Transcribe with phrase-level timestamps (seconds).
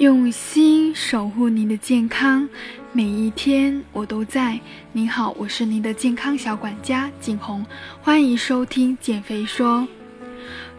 [0.00, 2.48] 用心守护您的健康，
[2.90, 4.58] 每一天我都在。
[4.92, 7.62] 您好，我是您的健康小管家景红，
[8.00, 9.86] 欢迎收听减肥说。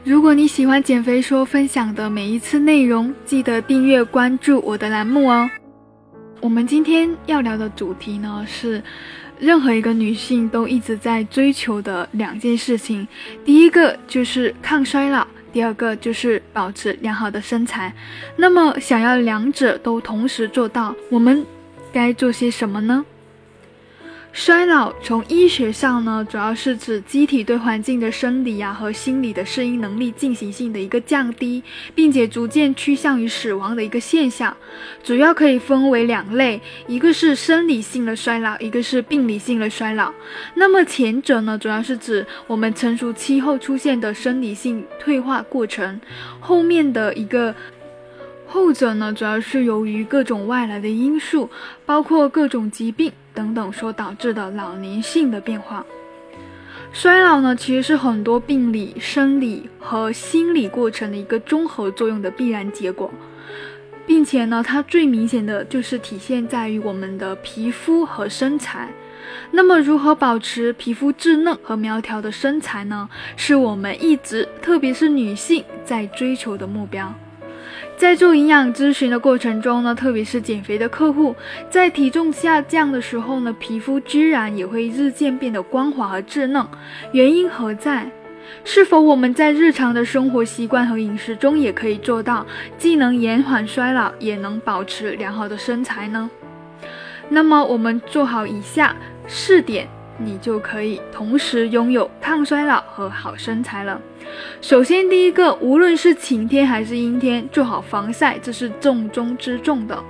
[0.03, 5.47] 如果你喜欢减肥说分享的每一次内容，记得订阅关注我的栏目哦。
[6.39, 8.83] 我们今天要聊的主题呢，是
[9.39, 13.07] 任何一个女性都一直在追求的两件事情。
[13.45, 15.27] 第一个就是抗衰老。
[15.51, 17.93] 第二个就是保持良好的身材，
[18.37, 21.45] 那么想要两者都同时做到，我们
[21.91, 23.05] 该做些什么呢？
[24.33, 31.61] 衰老从医学上呢，主要是指机体对环境的生理呀和心理的适应能力进行性的一个降低，
[31.93, 34.55] 并且逐渐趋向于死亡的一个现象。
[35.03, 40.11] 主要可以分为两类，一个是生理性的衰老，一个是病理性的衰老。
[40.55, 45.99] 那么前者呢，主要是指我们成熟期后出现的生理性退化过程，
[46.39, 47.53] 后面的一个。
[48.47, 51.49] 后者呢，主要是由于各种外来的因素，
[51.85, 55.85] 包括各种疾病等等所导致的老年性的变化。
[56.93, 63.09] 衰老呢，其实是很多病理、生理和心理过程的一个综合作用的必然结果，
[64.05, 68.89] 并且呢，它最明显的就是体现在于我们的皮肤和身材。
[69.51, 73.07] 那么，如何保持皮肤稚嫩和苗条的身材呢？
[73.37, 77.13] 是我们一直，特别是女性在追求的目标。
[78.01, 81.35] 在做营养咨询的过程中呢，特别是减肥的客户，
[81.69, 86.65] 在体重下降的时候呢，皮肤居然也会日渐变得光滑和稚嫩，
[87.11, 88.09] 原因何在？
[88.63, 92.43] 是否我们在日常的生活习惯和饮食中也可以做到，
[92.75, 96.27] 既能延缓衰老，也能保持良好的身材呢？
[97.29, 98.95] 那么我们做好以下
[99.27, 99.87] 四点。
[100.23, 103.99] 你就可以同时拥有抗衰老和好身材了。
[104.61, 110.01] 首先，第一个，无论是晴天还是阴天，做好防晒，这是重中之重的。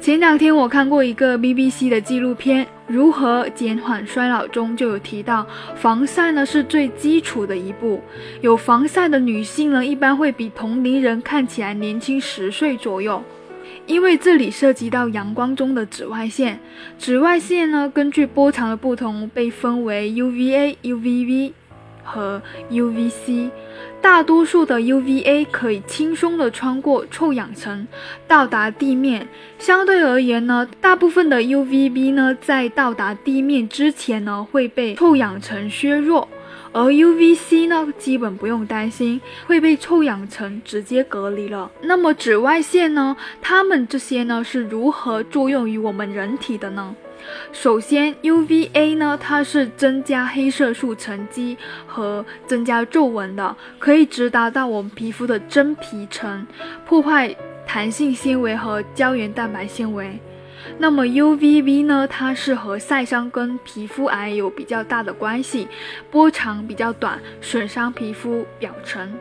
[0.00, 8.02] 前两天我看过一个 BBC 的纪录片《如何减缓衰老》，中就有提到，防晒呢是最基础的一步。
[8.40, 13.22] 有防晒的女性呢，一般会比同龄人看起来年轻十岁左右。
[13.86, 16.58] 因为这里涉及到阳光中的紫外线，
[16.98, 21.52] 紫外线呢，根据波长的不同被分为 UVA、UVB
[22.04, 23.50] 和 UVC。
[24.00, 27.86] 大多数的 UVA 可以轻松的穿过臭氧层
[28.26, 29.28] 到达地面，
[29.58, 36.28] 相对而言呢，大部分的 UVB 呢，在到达地面之前呢，会被臭氧层削弱。
[36.72, 41.70] 而 UVC 呢，基本不用担心会被臭氧层直接隔离了。
[41.82, 43.16] 那么紫外线呢？
[43.40, 46.94] 它们这些呢是如何作用于我们人体的呢？
[47.52, 56.44] 首先，UVA 呢，它是增加黑色素沉积和增加皱纹的，可以直达到我们皮肤的真皮层，
[56.84, 57.32] 破坏
[57.66, 60.18] 弹性纤维和胶原蛋白纤维。
[60.78, 62.06] 那么 UVB 呢？
[62.06, 65.68] 它是和晒伤跟皮肤癌有比较大的关系，
[66.10, 69.12] 波长比较短，损伤皮肤表层。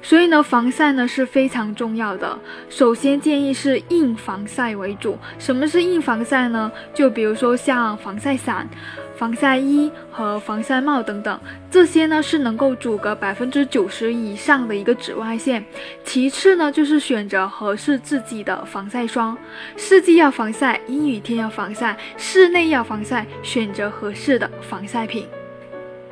[0.00, 2.38] 所以呢，防晒呢是非常重要的。
[2.70, 5.18] 首先建议是硬防晒为主。
[5.38, 6.70] 什么是硬防晒呢？
[6.94, 8.68] 就比如说像防晒伞、
[9.16, 11.38] 防晒衣和防晒帽等等，
[11.70, 15.64] 这些呢是能够阻隔百分之九十以上的一个紫外线。
[16.04, 19.36] 其次呢，就是选择合适自己的防晒霜，
[19.76, 25.26] 四季要防晒，阴雨天要防晒，室内要防晒，选择合适的防晒品。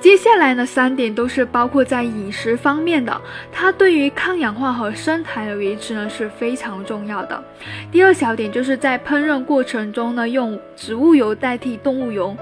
[0.07, 7.43] 接下来呢，三点都是包括在饮食方面的，它对于抗氧化和身材的维持呢是非常重要的。
[7.91, 12.37] 第二小点就是在烹饪过程中呢，用植物油代替动物油，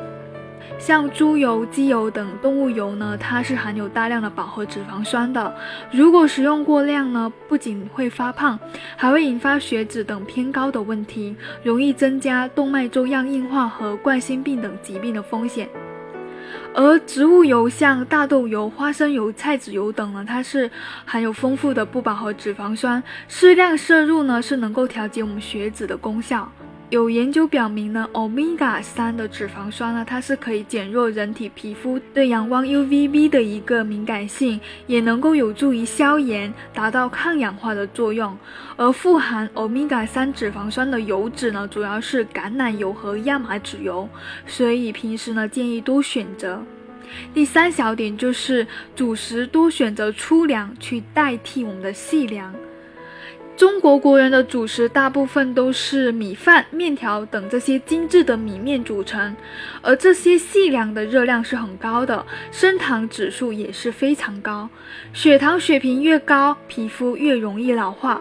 [0.78, 5.56] 像猪油、鸡油等动物油呢，它是含有大量的饱和脂肪酸的。
[5.90, 8.60] 如果食用过量呢，不仅会发胖，
[8.94, 15.66] 还会引发血脂等偏高的问题，容易增加动脉粥样硬化和冠心病等疾病的风险。
[16.74, 20.68] 而植物油像大豆油、花生油、菜籽油等呢，它是
[21.04, 26.50] 含有丰富的不饱和脂肪酸，适量摄入呢是能够调节我们血脂的功效。
[26.94, 38.38] 有研究表明呢，，omega 三的脂肪酸呢，它是可以减弱人体皮肤对阳光 UVB 的一个敏感性，也能够有助于消炎，达到抗氧化的作用。
[38.76, 44.08] 而富含 omega 三脂肪酸的油脂呢，主要是橄榄油和亚麻籽油，
[44.46, 46.62] 所以平时呢建议多选择。
[47.34, 48.64] 第三小点就是
[48.94, 52.54] 主食多选择粗粮去代替我们的细粮。
[53.56, 59.36] 中国国人的主食大部分都是米饭、面条等这些精致的米面组成，
[59.80, 64.68] 而这些细粮的热量是很高的，升糖指数也是非常高。
[65.12, 68.20] 血糖水平越高，皮肤越容易老化。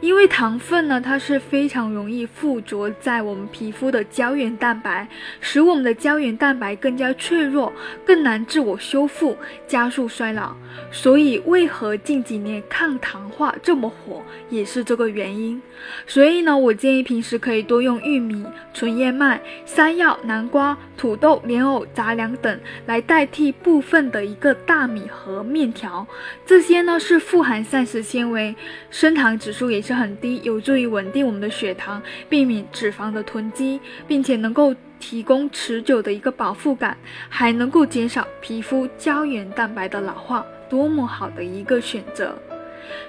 [0.00, 5.06] 因为糖分呢，它是非常容易附着在我们皮肤的胶原蛋白，
[5.40, 7.72] 使我们的胶原蛋白更加脆弱，
[8.04, 9.36] 更难自我修复，
[9.66, 10.54] 加速衰老。
[10.90, 15.60] 所以，为何近几年抗糖化这么火，也是这个原因。
[16.06, 26.06] 所以呢，我建议平时可以多用玉米、纯燕麦、山药、南瓜、土豆、莲藕、杂粮等来代替部分的一个大米和面条。
[26.46, 28.54] 这些呢是富含膳食纤维，
[28.90, 36.96] 升糖指数也是很低，有助于稳定我们的血糖，避免脂肪的囤积，并且能够提供持久的一个饱腹感，
[37.28, 40.44] 还能够减少皮肤胶原蛋白的老化。
[40.68, 42.34] 多么好的一个选择！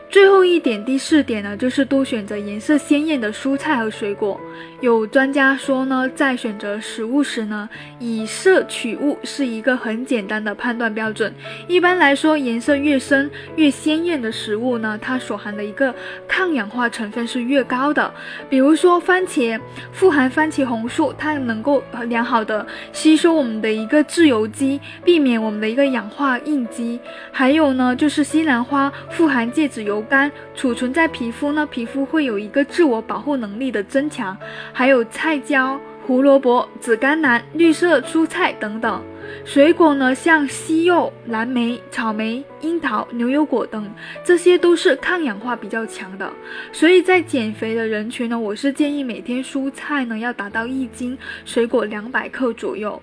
[0.10, 4.40] 最后一点，第四点呢，就是多选择颜色鲜艳的蔬菜和水果。
[4.80, 7.68] 有专家说呢，在选择食物时呢，
[8.00, 11.34] 以色取物是一个很简单的判断标准。
[11.68, 15.94] 一般来说，颜色越深、越鲜艳的食物呢，它所含的一个
[16.28, 18.14] 抗氧化成分是越高的。
[18.50, 19.60] 比如说番茄，
[19.92, 27.00] 富含番茄红素，它能够良好的吸收我们的一个自由基，避免我们的一个氧化应激。
[27.32, 34.38] 还有呢，就是西兰花，富含芥子油苷，储存在皮肤呢，皮肤会有一个自我保护能力的增强。
[34.74, 39.02] 还有菜椒、胡萝卜、紫甘蓝、绿色蔬菜等等
[39.46, 43.90] 水果呢，像西柚、蓝莓、草莓、樱桃、牛油果等，
[44.22, 46.30] 这些都是抗氧化比较强的。
[46.74, 53.02] 所以在减肥的人群呢，我是建议每天蔬菜呢要达到一斤，水果两百克左右。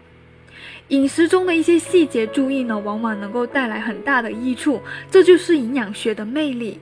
[0.89, 4.81] 饮食中的一些细节注意呢，往往能够带来很大的益处，
[5.11, 6.79] 这就是营养学的魅力。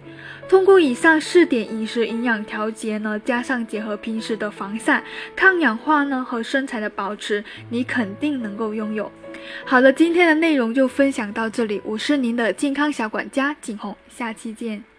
[0.48, 5.04] 通过以上四点饮食营养调节呢，加上结合平时的防晒、
[5.36, 9.12] 抗氧化呢和身材的保持，你肯定能够拥有。
[9.64, 14.98] 好了，今天的内容就分享到这里，我是您的健康小管家景红，下期见。